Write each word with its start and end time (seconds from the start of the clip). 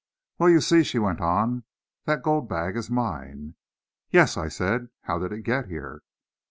"Well, 0.39 0.49
you 0.49 0.61
see," 0.61 0.81
she 0.81 0.97
went 0.97 1.21
on, 1.21 1.63
"that 2.05 2.23
gold 2.23 2.49
bag 2.49 2.75
is 2.75 2.89
mine." 2.89 3.53
"Yes," 4.09 4.35
I 4.35 4.47
said; 4.47 4.89
"how 5.01 5.19
did 5.19 5.31
it 5.31 5.43
get 5.43 5.67
here?" 5.67 6.01